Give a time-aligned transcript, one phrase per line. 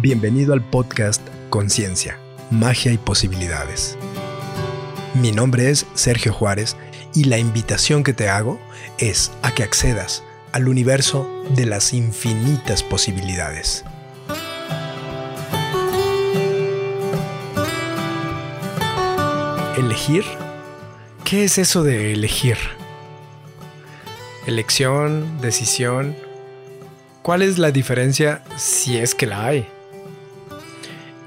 [0.00, 2.20] Bienvenido al podcast Conciencia,
[2.52, 3.98] Magia y Posibilidades.
[5.20, 6.76] Mi nombre es Sergio Juárez
[7.16, 8.60] y la invitación que te hago
[8.98, 10.22] es a que accedas
[10.52, 13.84] al universo de las infinitas posibilidades.
[19.76, 20.22] ¿Elegir?
[21.24, 22.56] ¿Qué es eso de elegir?
[24.46, 26.14] Elección, decisión.
[27.22, 29.68] ¿Cuál es la diferencia si es que la hay?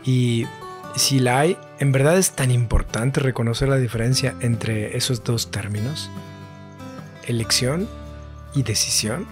[0.03, 0.47] Y
[0.95, 6.09] si la hay, ¿en verdad es tan importante reconocer la diferencia entre esos dos términos?
[7.27, 7.87] Elección
[8.55, 9.27] y decisión.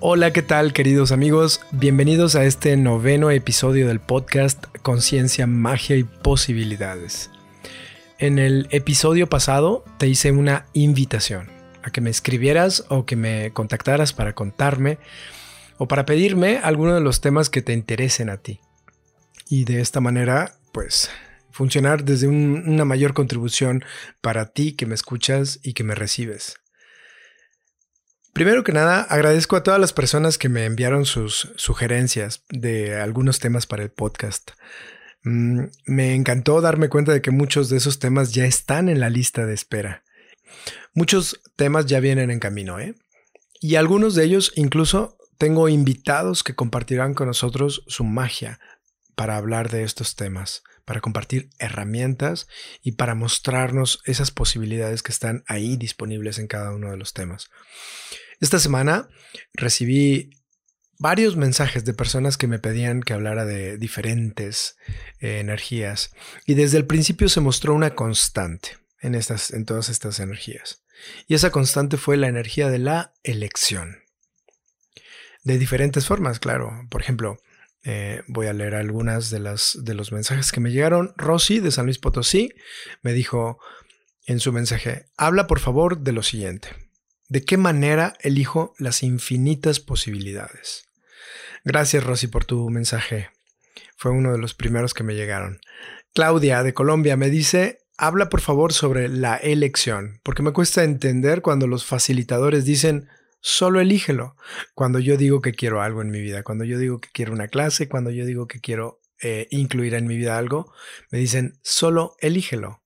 [0.00, 1.60] Hola, ¿qué tal queridos amigos?
[1.70, 7.30] Bienvenidos a este noveno episodio del podcast Conciencia, Magia y Posibilidades.
[8.18, 11.50] En el episodio pasado te hice una invitación
[11.82, 14.98] a que me escribieras o que me contactaras para contarme
[15.82, 18.60] o para pedirme alguno de los temas que te interesen a ti.
[19.48, 21.10] Y de esta manera, pues,
[21.50, 23.84] funcionar desde una mayor contribución
[24.20, 26.54] para ti que me escuchas y que me recibes.
[28.32, 33.40] Primero que nada, agradezco a todas las personas que me enviaron sus sugerencias de algunos
[33.40, 34.52] temas para el podcast.
[35.24, 39.10] Mm, me encantó darme cuenta de que muchos de esos temas ya están en la
[39.10, 40.04] lista de espera.
[40.94, 42.94] Muchos temas ya vienen en camino, ¿eh?
[43.60, 48.60] Y algunos de ellos incluso tengo invitados que compartirán con nosotros su magia
[49.16, 52.46] para hablar de estos temas, para compartir herramientas
[52.80, 57.50] y para mostrarnos esas posibilidades que están ahí disponibles en cada uno de los temas.
[58.38, 59.08] Esta semana
[59.52, 60.30] recibí
[61.00, 64.76] varios mensajes de personas que me pedían que hablara de diferentes
[65.18, 66.12] eh, energías
[66.46, 70.84] y desde el principio se mostró una constante en, estas, en todas estas energías.
[71.26, 74.01] Y esa constante fue la energía de la elección.
[75.44, 76.86] De diferentes formas, claro.
[76.90, 77.38] Por ejemplo,
[77.84, 81.12] eh, voy a leer algunas de, las, de los mensajes que me llegaron.
[81.16, 82.52] Rosy de San Luis Potosí
[83.02, 83.58] me dijo
[84.26, 86.68] en su mensaje, habla por favor de lo siguiente.
[87.28, 90.84] ¿De qué manera elijo las infinitas posibilidades?
[91.64, 93.30] Gracias, Rosy, por tu mensaje.
[93.96, 95.60] Fue uno de los primeros que me llegaron.
[96.14, 101.40] Claudia, de Colombia, me dice, habla por favor sobre la elección, porque me cuesta entender
[101.40, 103.08] cuando los facilitadores dicen,
[103.42, 104.36] solo elígelo.
[104.74, 107.48] Cuando yo digo que quiero algo en mi vida, cuando yo digo que quiero una
[107.48, 110.72] clase, cuando yo digo que quiero eh, incluir en mi vida algo,
[111.10, 112.80] me dicen, solo elígelo.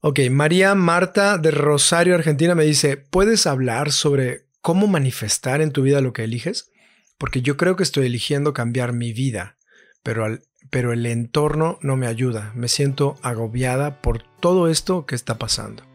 [0.00, 5.82] Ok, María Marta de Rosario, Argentina, me dice, ¿puedes hablar sobre cómo manifestar en tu
[5.82, 6.70] vida lo que eliges?
[7.16, 9.56] Porque yo creo que estoy eligiendo cambiar mi vida,
[10.02, 10.38] pero,
[10.70, 12.52] pero el entorno no me ayuda.
[12.54, 15.93] Me siento agobiada por todo esto que está pasando.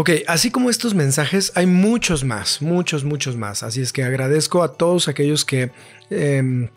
[0.00, 3.62] Ok, así como estos mensajes, hay muchos más, muchos, muchos más.
[3.62, 5.72] Así es que agradezco a todos aquellos que
[6.08, 6.70] em,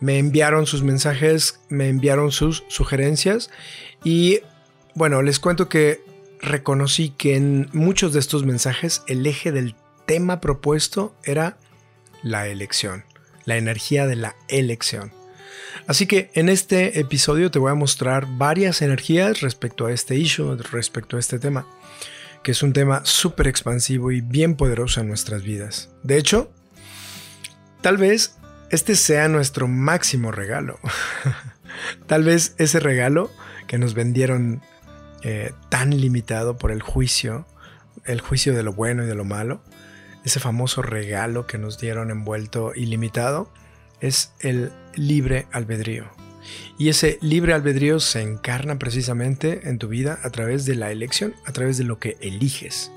[0.00, 3.50] me enviaron sus mensajes, me enviaron sus sugerencias
[4.04, 4.40] y
[4.94, 6.00] bueno, les cuento que
[6.40, 9.74] reconocí que en muchos de estos mensajes el eje del
[10.06, 11.58] tema propuesto era
[12.22, 13.04] la elección,
[13.44, 15.12] la energía de la elección.
[15.86, 20.56] Así que en este episodio te voy a mostrar varias energías respecto a este issue,
[20.72, 21.66] respecto a este tema,
[22.44, 25.88] que es un tema súper expansivo y bien poderoso en nuestras vidas.
[26.04, 26.52] De hecho,
[27.80, 28.36] tal vez
[28.70, 30.78] este sea nuestro máximo regalo.
[32.06, 33.32] Tal vez ese regalo
[33.66, 34.62] que nos vendieron
[35.22, 37.46] eh, tan limitado por el juicio,
[38.04, 39.60] el juicio de lo bueno y de lo malo,
[40.24, 43.50] ese famoso regalo que nos dieron envuelto ilimitado,
[44.00, 46.10] es el libre albedrío.
[46.78, 51.34] Y ese libre albedrío se encarna precisamente en tu vida a través de la elección,
[51.46, 52.90] a través de lo que eliges.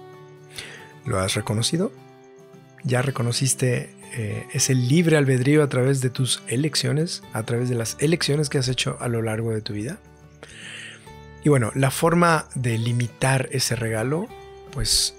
[1.05, 1.91] ¿Lo has reconocido?
[2.83, 7.75] ¿Ya reconociste eh, es el libre albedrío a través de tus elecciones, a través de
[7.75, 9.99] las elecciones que has hecho a lo largo de tu vida.
[11.43, 14.27] Y bueno, la forma de limitar ese regalo,
[14.71, 15.15] pues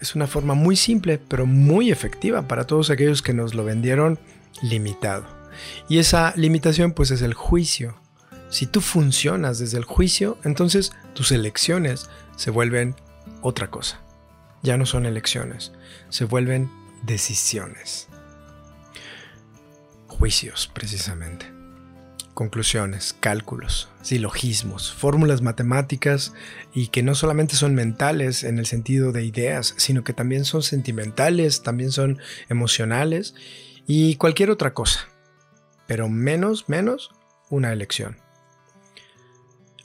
[0.00, 4.18] es una forma muy simple, pero muy efectiva para todos aquellos que nos lo vendieron
[4.62, 5.39] limitado.
[5.88, 7.96] Y esa limitación pues es el juicio.
[8.48, 12.96] Si tú funcionas desde el juicio, entonces tus elecciones se vuelven
[13.42, 14.00] otra cosa.
[14.62, 15.72] Ya no son elecciones,
[16.08, 16.70] se vuelven
[17.02, 18.10] decisiones
[20.20, 21.46] juicios, precisamente.
[22.34, 26.34] Conclusiones, cálculos, silogismos, fórmulas matemáticas
[26.74, 30.62] y que no solamente son mentales en el sentido de ideas, sino que también son
[30.62, 32.18] sentimentales, también son
[32.50, 33.34] emocionales
[33.86, 35.08] y cualquier otra cosa.
[35.90, 37.10] Pero menos, menos
[37.48, 38.16] una elección.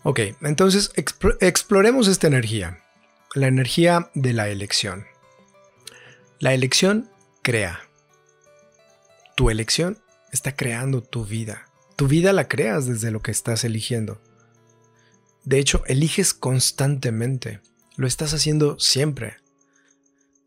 [0.04, 2.84] Ok, entonces exploremos esta energía,
[3.34, 5.07] la energía de la elección.
[6.38, 7.10] La elección
[7.42, 7.80] crea,
[9.36, 9.98] tu elección
[10.31, 11.66] está creando tu vida.
[11.96, 14.22] Tu vida la creas desde lo que estás eligiendo.
[15.44, 17.62] De hecho, eliges constantemente.
[17.96, 19.38] Lo estás haciendo siempre.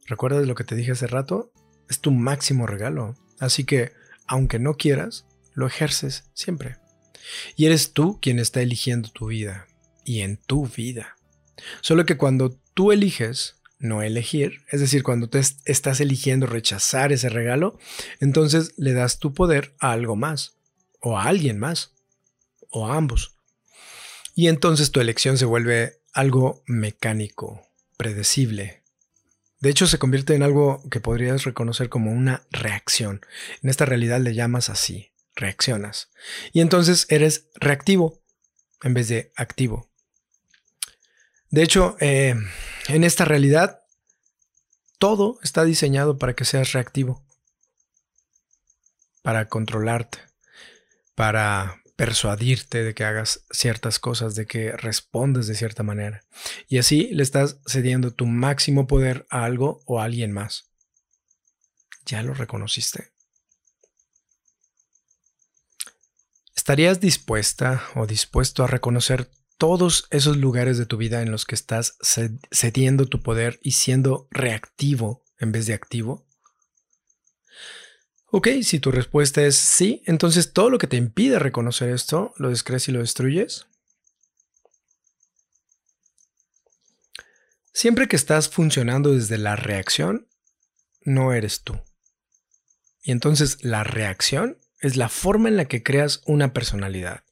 [0.07, 1.51] ¿Recuerdas lo que te dije hace rato?
[1.91, 3.17] Es tu máximo regalo.
[3.41, 3.91] Así que,
[4.29, 5.25] aunque no quieras,
[5.59, 6.77] lo ejerces siempre.
[7.57, 9.67] Y eres tú quien está eligiendo tu vida.
[10.05, 11.17] Y en tu vida.
[11.81, 17.29] Solo que cuando tú eliges no elegir, es decir, cuando te estás eligiendo rechazar ese
[17.29, 17.77] regalo,
[18.21, 20.57] entonces le das tu poder a algo más,
[21.01, 21.93] o a alguien más,
[22.71, 23.37] o a ambos.
[24.37, 27.67] Y entonces tu elección se vuelve algo mecánico,
[27.97, 28.85] predecible.
[29.59, 33.23] De hecho, se convierte en algo que podrías reconocer como una reacción.
[33.61, 36.11] En esta realidad le llamas así, reaccionas.
[36.53, 38.21] Y entonces eres reactivo
[38.83, 39.91] en vez de activo.
[41.51, 42.35] De hecho, eh,
[42.89, 43.81] en esta realidad,
[44.99, 47.25] todo está diseñado para que seas reactivo,
[49.23, 50.19] para controlarte,
[51.15, 56.25] para persuadirte de que hagas ciertas cosas, de que respondes de cierta manera.
[56.69, 60.71] Y así le estás cediendo tu máximo poder a algo o a alguien más.
[62.05, 63.18] ¿Ya lo reconociste?
[66.69, 71.55] ¿Estarías dispuesta o dispuesto a reconocer todos esos lugares de tu vida en los que
[71.55, 71.97] estás
[72.51, 76.27] cediendo tu poder y siendo reactivo en vez de activo?
[78.27, 82.51] Ok, si tu respuesta es sí, entonces todo lo que te impide reconocer esto, lo
[82.51, 83.67] descrees y lo destruyes.
[87.73, 90.29] Siempre que estás funcionando desde la reacción,
[91.01, 91.81] no eres tú.
[93.01, 97.23] Y entonces la reacción es la forma en la que creas una personalidad.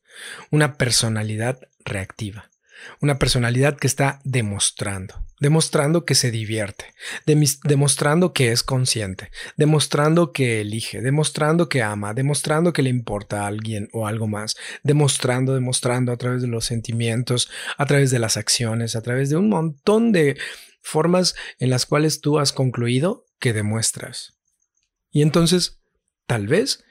[0.51, 2.51] Una personalidad reactiva.
[3.01, 6.95] Una personalidad que está demostrando, demostrando que se divierte,
[7.65, 13.47] demostrando que es consciente, demostrando que elige, demostrando que ama, demostrando que le importa a
[13.47, 18.37] alguien o algo más, demostrando, demostrando a través de los sentimientos, a través de las
[18.37, 20.37] acciones, a través de un montón de
[20.83, 24.39] formas en las cuales tú has concluido que demuestras.
[25.11, 25.81] Y entonces,
[26.27, 26.85] tal vez,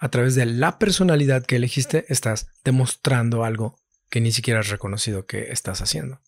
[0.00, 5.26] a través de la personalidad que elegiste, estás demostrando algo que ni siquiera has reconocido
[5.26, 6.20] que estás haciendo.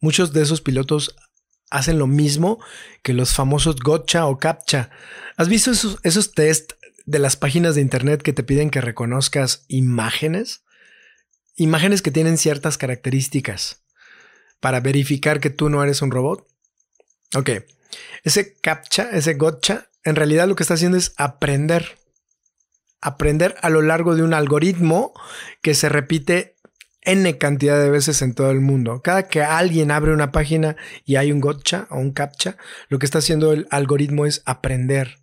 [0.00, 1.16] Muchos de esos pilotos
[1.68, 2.60] hacen lo mismo
[3.02, 4.90] que los famosos gotcha o captcha.
[5.36, 6.72] ¿Has visto esos, esos test
[7.06, 10.62] de las páginas de internet que te piden que reconozcas imágenes?
[11.56, 13.82] Imágenes que tienen ciertas características
[14.60, 16.46] para verificar que tú no eres un robot.
[17.34, 17.50] Ok,
[18.22, 21.98] ese captcha, ese gotcha, en realidad lo que está haciendo es aprender
[23.00, 25.12] aprender a lo largo de un algoritmo
[25.62, 26.56] que se repite
[27.02, 29.00] n cantidad de veces en todo el mundo.
[29.02, 32.56] Cada que alguien abre una página y hay un gotcha o un captcha,
[32.88, 35.18] lo que está haciendo el algoritmo es aprender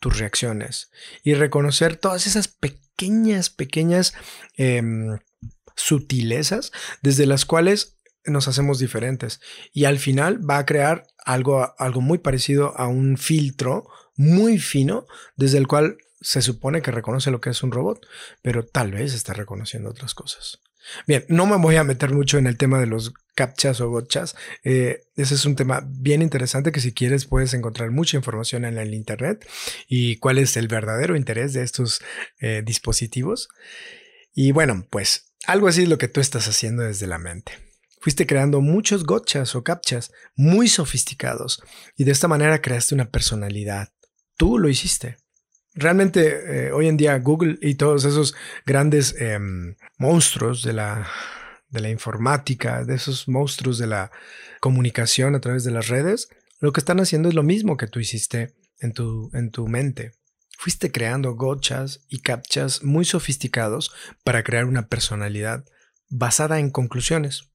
[0.00, 0.90] tus reacciones
[1.22, 4.14] y reconocer todas esas pequeñas, pequeñas
[4.56, 5.18] em,
[5.76, 9.40] sutilezas desde las cuales nos hacemos diferentes.
[9.72, 13.88] Y al final va a crear algo, algo muy parecido a un filtro
[14.18, 15.06] muy fino
[15.36, 18.06] desde el cual se supone que reconoce lo que es un robot,
[18.42, 20.60] pero tal vez está reconociendo otras cosas.
[21.06, 24.34] Bien, no me voy a meter mucho en el tema de los captchas o gotchas.
[24.64, 28.78] Eh, ese es un tema bien interesante que si quieres puedes encontrar mucha información en
[28.78, 29.46] el Internet
[29.86, 32.00] y cuál es el verdadero interés de estos
[32.40, 33.48] eh, dispositivos.
[34.34, 37.52] Y bueno, pues algo así es lo que tú estás haciendo desde la mente.
[38.00, 41.62] Fuiste creando muchos gotchas o captchas muy sofisticados
[41.96, 43.92] y de esta manera creaste una personalidad.
[44.38, 45.18] Tú lo hiciste
[45.78, 48.34] realmente eh, hoy en día Google y todos esos
[48.66, 51.08] grandes em, monstruos de la,
[51.68, 54.10] de la informática, de esos monstruos de la
[54.60, 56.28] comunicación a través de las redes,
[56.58, 60.12] lo que están haciendo es lo mismo que tú hiciste en tu, en tu mente.
[60.58, 63.92] Fuiste creando gochas y captchas muy sofisticados
[64.24, 65.64] para crear una personalidad
[66.08, 67.52] basada en conclusiones,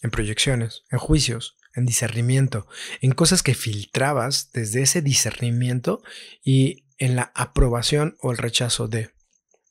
[0.00, 2.66] en proyecciones, en juicios, en discernimiento,
[3.00, 6.02] en cosas que filtrabas desde ese discernimiento
[6.42, 9.10] y en la aprobación o el rechazo de.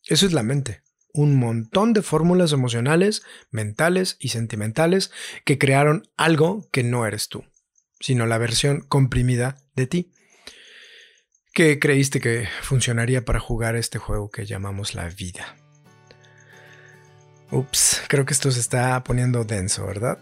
[0.06, 0.82] Eso es la mente.
[1.13, 5.12] Un montón de fórmulas emocionales, mentales y sentimentales
[5.46, 7.46] que crearon algo que no eres tú,
[8.00, 10.12] sino la versión comprimida de ti.
[11.53, 15.58] Que creíste que funcionaría para jugar este juego que llamamos la vida.
[17.51, 20.20] Ups, creo que esto se está poniendo denso, ¿verdad?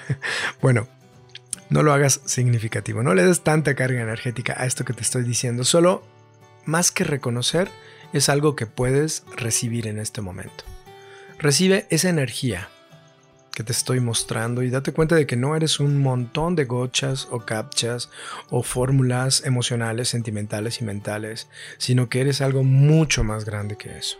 [0.62, 0.88] bueno,
[1.72, 5.24] no lo hagas significativo, no le des tanta carga energética a esto que te estoy
[5.24, 6.04] diciendo, solo
[6.66, 7.70] más que reconocer,
[8.12, 10.64] es algo que puedes recibir en este momento.
[11.38, 12.68] Recibe esa energía
[13.54, 17.26] que te estoy mostrando y date cuenta de que no eres un montón de gochas
[17.30, 18.10] o captchas
[18.50, 21.48] o fórmulas emocionales, sentimentales y mentales,
[21.78, 24.18] sino que eres algo mucho más grande que eso.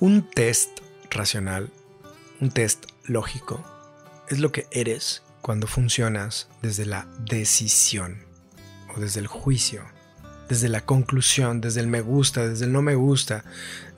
[0.00, 0.80] Un test
[1.10, 1.70] racional,
[2.40, 3.73] un test lógico,
[4.28, 8.24] es lo que eres cuando funcionas desde la decisión
[8.96, 9.84] o desde el juicio
[10.48, 13.44] desde la conclusión, desde el me gusta, desde el no me gusta,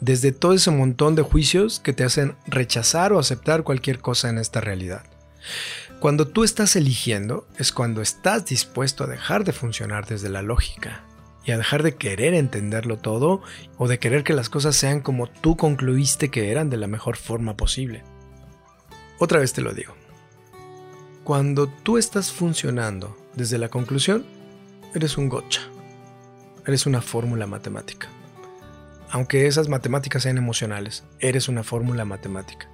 [0.00, 4.38] desde todo ese montón de juicios que te hacen rechazar o aceptar cualquier cosa en
[4.38, 5.04] esta realidad.
[6.00, 11.04] Cuando tú estás eligiendo es cuando estás dispuesto a dejar de funcionar desde la lógica
[11.45, 13.40] y a dejar de querer entenderlo todo
[13.78, 17.16] o de querer que las cosas sean como tú concluiste que eran de la mejor
[17.16, 18.02] forma posible.
[19.18, 19.95] Otra vez te lo digo.
[21.26, 24.25] Cuando tú estás funcionando desde la conclusión,
[24.95, 25.61] eres un gocha
[26.66, 28.09] eres una fórmula matemática.
[29.11, 32.68] Aunque esas matemáticas sean emocionales, eres una fórmula matemática.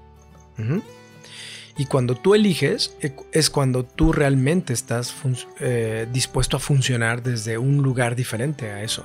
[1.77, 5.15] Y cuando tú eliges, e, es cuando tú realmente estás
[5.61, 9.05] eh, dispuesto a funcionar desde un lugar diferente a eso,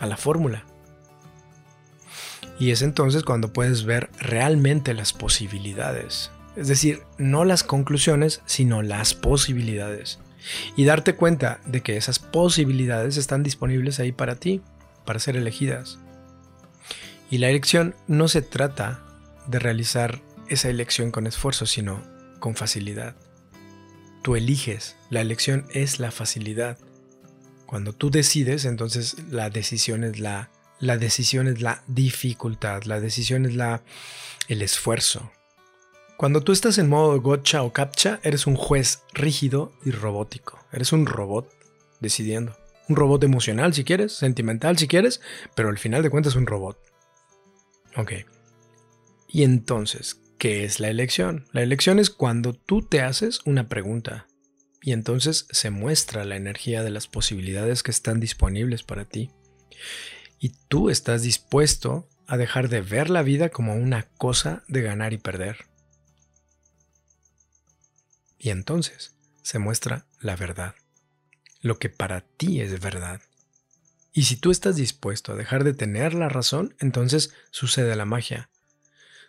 [0.00, 0.64] a la fórmula.
[2.58, 6.30] Y es entonces cuando puedes ver realmente las posibilidades.
[6.56, 10.18] Es decir, no las conclusiones, sino las posibilidades
[10.76, 14.62] y darte cuenta de que esas posibilidades están disponibles ahí para ti,
[15.04, 15.98] para ser elegidas.
[17.30, 19.02] Y la elección no se trata
[19.46, 22.02] de realizar esa elección con esfuerzo, sino
[22.40, 23.14] con facilidad.
[24.22, 26.78] Tú eliges, la elección es la facilidad.
[27.66, 33.44] Cuando tú decides, entonces la decisión es la la decisión es la dificultad, la decisión
[33.44, 33.82] es la
[34.48, 35.30] el esfuerzo,
[36.20, 40.62] cuando tú estás en modo gotcha o captcha, eres un juez rígido y robótico.
[40.70, 41.50] Eres un robot
[42.00, 42.58] decidiendo.
[42.90, 45.22] Un robot emocional si quieres, sentimental si quieres,
[45.56, 46.76] pero al final de cuentas un robot.
[47.96, 48.12] Ok.
[49.28, 51.46] Y entonces, ¿qué es la elección?
[51.52, 54.26] La elección es cuando tú te haces una pregunta
[54.82, 59.30] y entonces se muestra la energía de las posibilidades que están disponibles para ti.
[60.38, 65.14] Y tú estás dispuesto a dejar de ver la vida como una cosa de ganar
[65.14, 65.69] y perder
[68.40, 70.74] y entonces se muestra la verdad,
[71.60, 73.20] lo que para ti es verdad.
[74.12, 78.48] Y si tú estás dispuesto a dejar de tener la razón, entonces sucede la magia.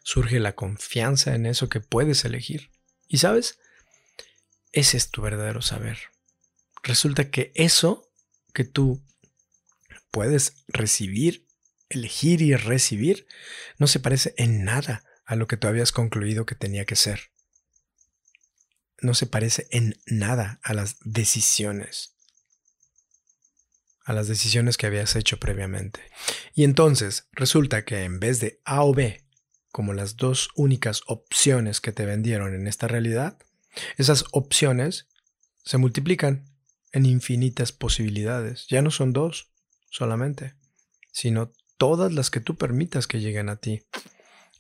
[0.03, 2.71] Surge la confianza en eso que puedes elegir.
[3.09, 3.59] Y sabes,
[4.71, 5.99] ese es tu verdadero saber.
[6.81, 8.09] Resulta que eso
[8.53, 9.03] que tú
[10.09, 11.45] puedes recibir,
[11.89, 13.27] elegir y recibir,
[13.77, 17.30] no se parece en nada a lo que tú habías concluido que tenía que ser
[19.01, 22.15] no se parece en nada a las decisiones,
[24.05, 26.01] a las decisiones que habías hecho previamente.
[26.53, 29.25] Y entonces resulta que en vez de A o B,
[29.71, 33.37] como las dos únicas opciones que te vendieron en esta realidad,
[33.97, 35.07] esas opciones
[35.63, 36.49] se multiplican
[36.91, 38.67] en infinitas posibilidades.
[38.69, 39.51] Ya no son dos
[39.89, 40.55] solamente,
[41.11, 43.83] sino todas las que tú permitas que lleguen a ti.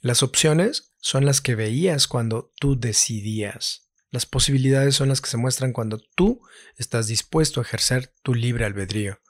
[0.01, 3.90] Las opciones son las que veías cuando tú decidías.
[4.11, 6.41] Las posibilidades son las que se muestran cuando tú
[6.77, 9.21] estás dispuesto a ejercer tu libre albedrío.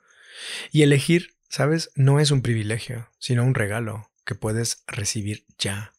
[0.72, 1.92] Y elegir, ¿sabes?
[1.96, 5.94] No es un privilegio, sino un regalo que puedes recibir ya.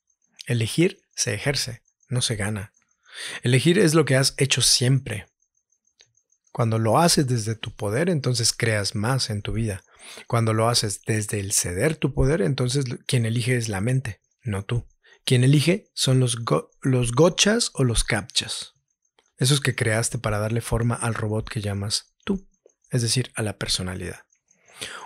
[0.46, 2.72] Elegir se ejerce, no se gana.
[3.42, 5.28] Elegir es lo que has hecho siempre.
[6.50, 9.84] Cuando lo haces desde tu poder, entonces creas más en tu vida.
[10.26, 14.64] Cuando lo haces desde el ceder tu poder, entonces quien elige es la mente, no
[14.64, 14.84] tú.
[15.24, 16.38] Quien elige son los,
[16.80, 18.74] los gochas o los captchas.
[19.36, 22.48] Esos que creaste para darle forma al robot que llamas tú,
[22.90, 24.20] es decir, a la personalidad.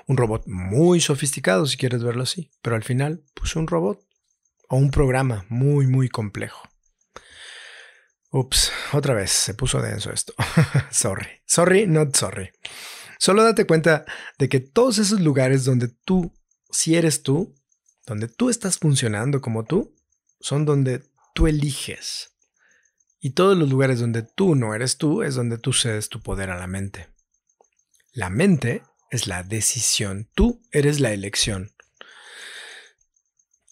[0.07, 4.01] Un robot muy sofisticado, si quieres verlo así, pero al final, pues un robot
[4.69, 6.69] o un programa muy, muy complejo.
[8.31, 10.35] Ups, otra vez se puso denso esto.
[10.91, 11.27] sorry.
[11.47, 12.51] Sorry, not sorry.
[13.19, 14.05] Solo date cuenta
[14.39, 16.35] de que todos esos lugares donde tú,
[16.71, 17.55] si eres tú,
[18.07, 19.96] donde tú estás funcionando como tú,
[20.47, 21.03] son donde
[21.35, 22.31] tú eliges.
[23.19, 26.51] Y todos los lugares donde tú no eres tú es donde tú cedes tu poder
[26.51, 27.09] a la mente.
[28.13, 31.73] La mente es la decisión, tú eres la elección.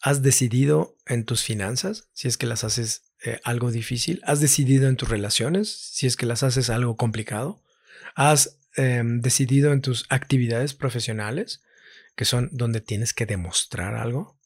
[0.02, 4.20] ¿Has decidido en tus finanzas si es que las haces eh, algo difícil?
[4.24, 7.62] ¿Has decidido en tus relaciones si es que las haces algo complicado?
[8.16, 11.62] ¿Has em, decidido en tus actividades profesionales
[12.16, 14.36] que son donde tienes que demostrar algo?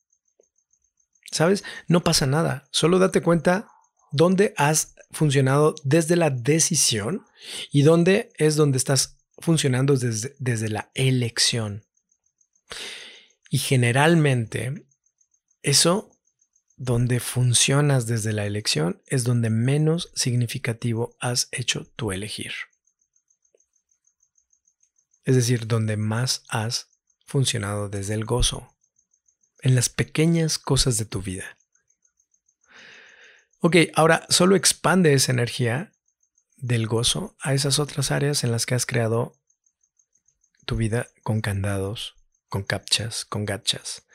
[1.30, 1.64] ¿Sabes?
[1.86, 2.68] No pasa nada.
[2.70, 3.68] Solo date cuenta
[4.12, 7.24] dónde has funcionado desde la decisión
[7.70, 11.84] y dónde es donde estás funcionando desde, desde la elección.
[13.50, 14.86] Y generalmente
[15.62, 16.10] eso
[16.76, 22.52] donde funcionas desde la elección es donde menos significativo has hecho tu elegir.
[25.24, 26.88] Es decir, donde más has
[27.26, 28.74] funcionado desde el gozo,
[29.62, 31.56] en las pequeñas cosas de tu vida.
[33.60, 35.92] Ok, ahora solo expande esa energía
[36.56, 39.32] del gozo a esas otras áreas en las que has creado
[40.64, 42.14] tu vida con candados,
[42.48, 44.06] con captchas, con gachas.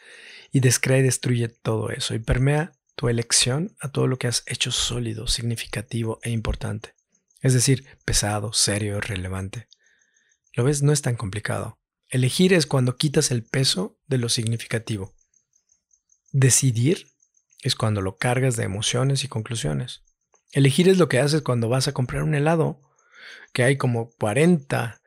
[0.51, 4.43] Y descrea y destruye todo eso y permea tu elección a todo lo que has
[4.45, 6.93] hecho sólido, significativo e importante.
[7.41, 9.67] Es decir, pesado, serio, relevante.
[10.53, 10.83] ¿Lo ves?
[10.83, 11.79] No es tan complicado.
[12.07, 15.13] Elegir es cuando quitas el peso de lo significativo.
[16.33, 17.07] Decidir
[17.61, 20.03] es cuando lo cargas de emociones y conclusiones.
[20.51, 22.81] Elegir es lo que haces cuando vas a comprar un helado,
[23.53, 25.01] que hay como 40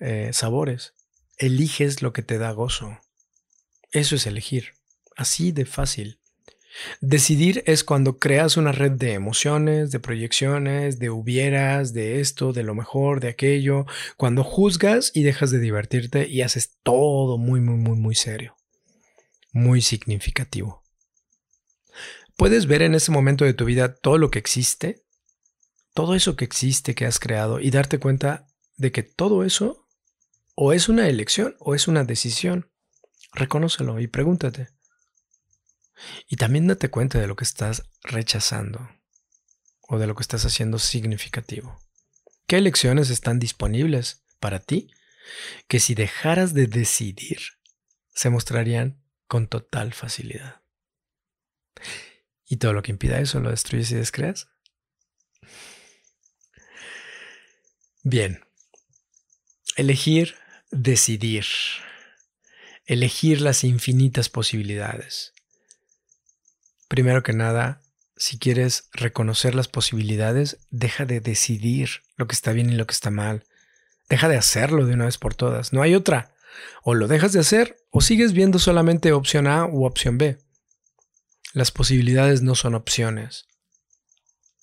[0.00, 0.94] eh, sabores.
[1.36, 2.98] Eliges lo que te da gozo.
[3.92, 4.72] Eso es elegir.
[5.16, 6.18] Así de fácil.
[7.00, 12.62] Decidir es cuando creas una red de emociones, de proyecciones, de hubieras, de esto, de
[12.62, 17.76] lo mejor, de aquello, cuando juzgas y dejas de divertirte y haces todo muy, muy,
[17.76, 18.56] muy, muy serio,
[19.52, 20.84] muy significativo.
[22.36, 25.04] Puedes ver en ese momento de tu vida todo lo que existe,
[25.94, 29.86] todo eso que existe que has creado y darte cuenta de que todo eso
[30.54, 32.70] o es una elección o es una decisión.
[33.32, 34.68] Reconócelo y pregúntate.
[36.28, 38.88] Y también date cuenta de lo que estás rechazando
[39.82, 41.78] o de lo que estás haciendo significativo.
[42.46, 44.90] ¿Qué elecciones están disponibles para ti
[45.68, 47.38] que si dejaras de decidir
[48.14, 48.99] se mostrarían
[49.30, 50.60] con total facilidad?
[52.44, 54.48] Y todo lo que impida eso lo destruyes y descreas.
[58.02, 58.44] Bien.
[59.76, 60.34] Elegir,
[60.72, 61.46] decidir.
[62.86, 65.32] Elegir las infinitas posibilidades.
[66.88, 67.82] Primero que nada,
[68.16, 72.94] si quieres reconocer las posibilidades, deja de decidir lo que está bien y lo que
[72.94, 73.44] está mal.
[74.08, 75.72] Deja de hacerlo de una vez por todas.
[75.72, 76.34] No hay otra.
[76.82, 80.38] O lo dejas de hacer o sigues viendo solamente opción A u opción B.
[81.52, 83.48] Las posibilidades no son opciones.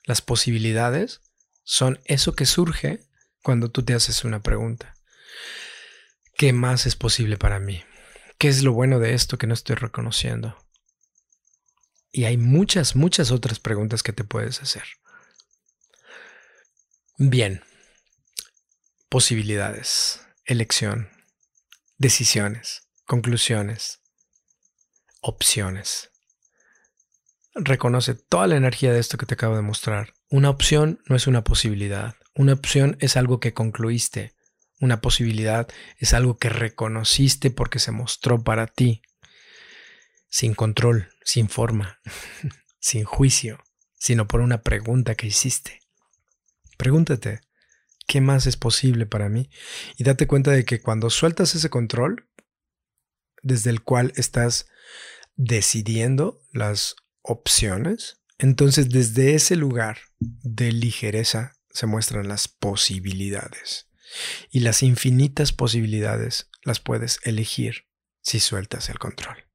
[0.06, 1.22] Las posibilidades
[1.64, 3.02] son eso que surge
[3.44, 4.94] cuando tú te haces una pregunta.
[6.38, 7.84] ¿Qué más es posible para mí?
[8.38, 10.58] ¿Qué es lo bueno de esto que no estoy reconociendo?
[12.12, 14.84] Y hay muchas, muchas otras preguntas que te puedes hacer.
[17.18, 17.64] Bien.
[19.10, 21.10] Posibilidades, elección,
[21.98, 24.02] decisiones, conclusiones,
[25.22, 26.12] opciones.
[27.56, 30.14] Reconoce toda la energía de esto que te acabo de mostrar.
[30.30, 32.16] Una opción no es una posibilidad.
[32.36, 34.36] Una opción es algo que concluiste.
[34.80, 39.02] Una posibilidad es algo que reconociste porque se mostró para ti
[40.30, 42.00] sin control, sin forma,
[42.80, 43.64] sin juicio,
[43.98, 45.82] sino por una pregunta que hiciste.
[46.78, 47.42] Pregúntate,
[48.08, 49.50] ¿qué más es posible para mí?
[49.98, 52.28] Y date cuenta de que cuando sueltas ese control,
[53.44, 54.68] desde el cual estás
[55.36, 63.88] decidiendo las opciones, entonces desde ese lugar de ligereza se muestran las posibilidades.
[64.50, 67.88] Y las infinitas posibilidades las puedes elegir
[68.22, 69.46] si sueltas el control.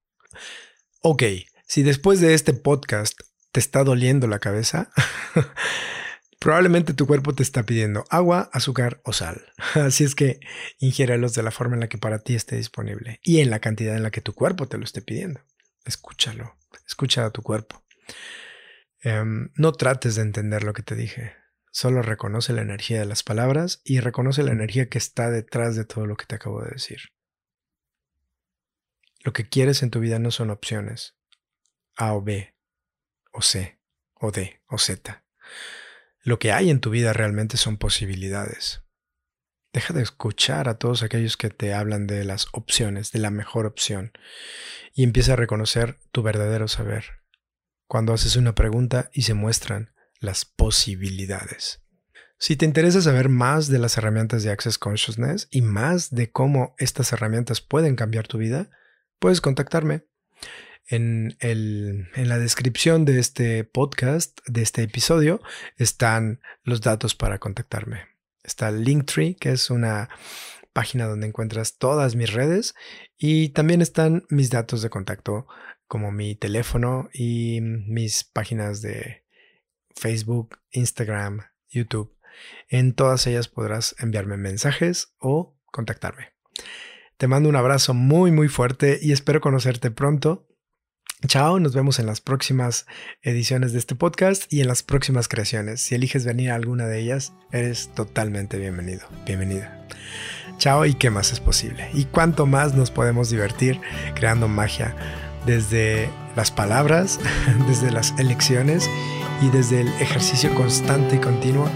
[1.00, 1.22] Ok,
[1.66, 3.18] si después de este podcast
[3.50, 4.92] te está doliendo la cabeza,
[6.42, 9.46] probablemente tu cuerpo te está pidiendo agua, azúcar o sal.
[9.74, 10.40] Así es que
[10.80, 13.96] ingiérelos de la forma en la que para ti esté disponible y en la cantidad
[13.96, 15.40] en la que tu cuerpo te lo esté pidiendo.
[15.84, 17.84] Escúchalo, escucha a tu cuerpo.
[19.02, 21.36] Em, no trates de entender lo que te dije.
[21.70, 25.84] Solo reconoce la energía de las palabras y reconoce la energía que está detrás de
[25.84, 27.12] todo lo que te acabo de decir.
[29.22, 31.14] Lo que quieres en tu vida no son opciones.
[31.96, 32.52] A o B,
[33.30, 33.78] o C,
[34.14, 35.24] o D, o Z.
[36.22, 38.82] Lo que hay en tu vida realmente son posibilidades.
[39.72, 43.66] Deja de escuchar a todos aquellos que te hablan de las opciones, de la mejor
[43.66, 44.12] opción,
[44.94, 47.04] y empieza a reconocer tu verdadero saber.
[47.88, 51.82] Cuando haces una pregunta y se muestran las posibilidades.
[52.38, 56.74] Si te interesa saber más de las herramientas de Access Consciousness y más de cómo
[56.78, 58.70] estas herramientas pueden cambiar tu vida,
[59.18, 60.06] puedes contactarme.
[60.86, 65.40] En, el, en, la descripción de este podcast, de este episodio,
[65.76, 68.08] están los datos para contactarme.
[68.42, 70.08] Está Linktree, que es una
[70.72, 72.74] página donde encuentras todas mis redes
[73.18, 75.46] y también están mis datos de contacto
[75.86, 79.24] como mi teléfono y mis páginas de
[79.94, 82.16] Facebook, Instagram, YouTube.
[82.68, 86.32] En todas ellas podrás enviarme mensajes o contactarme.
[87.18, 90.48] Te mando un abrazo muy muy fuerte y espero conocerte pronto.
[91.26, 92.86] Chao, nos vemos en las próximas
[93.22, 95.80] ediciones de este podcast y en las próximas creaciones.
[95.80, 99.86] Si eliges venir a alguna de ellas, eres totalmente bienvenido, bienvenida.
[100.58, 101.88] Chao y qué más es posible.
[101.94, 103.80] Y cuánto más nos podemos divertir
[104.14, 104.96] creando magia
[105.46, 107.20] desde las palabras,
[107.68, 108.88] desde las elecciones
[109.40, 111.68] y desde el ejercicio constante y continuo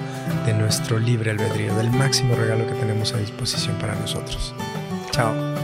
[0.44, 4.54] de nuestro libre albedrío, del máximo regalo que tenemos a disposición para nosotros.
[5.12, 5.55] Chao.